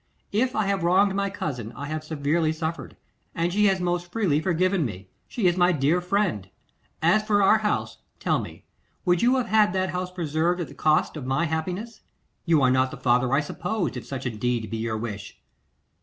If 0.31 0.55
I 0.55 0.65
have 0.65 0.81
wronged 0.83 1.13
my 1.13 1.29
cousin, 1.29 1.71
I 1.75 1.85
have 1.85 2.03
severely 2.03 2.51
suffered, 2.51 2.97
and 3.35 3.53
she 3.53 3.65
has 3.67 3.79
most 3.79 4.11
freely 4.11 4.41
forgiven 4.41 4.83
me. 4.83 5.09
She 5.27 5.45
is 5.45 5.57
my 5.57 5.71
dear 5.71 6.01
friend. 6.01 6.49
As 7.03 7.21
for 7.23 7.43
our 7.43 7.59
house: 7.59 7.99
tell 8.19 8.39
me, 8.39 8.63
would 9.05 9.21
you 9.21 9.35
have 9.35 9.73
that 9.73 9.91
house 9.91 10.09
preserved 10.11 10.59
at 10.59 10.69
the 10.69 10.73
cost 10.73 11.15
of 11.15 11.27
my 11.27 11.45
happiness? 11.45 12.01
You 12.45 12.63
are 12.63 12.71
not 12.71 12.89
the 12.89 12.97
father 12.97 13.31
I 13.31 13.41
supposed, 13.41 13.95
if 13.95 14.07
such 14.07 14.25
indeed 14.25 14.71
be 14.71 14.77
your 14.77 14.97
wish. 14.97 15.39